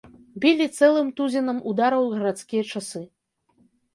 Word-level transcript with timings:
Білі 0.45 0.67
цэлым 0.77 1.11
тузінам 1.19 1.59
удараў 1.71 2.09
гарадскія 2.15 2.63
часы. 2.75 3.01